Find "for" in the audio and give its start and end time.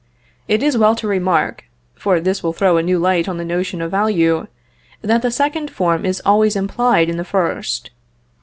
1.93-2.19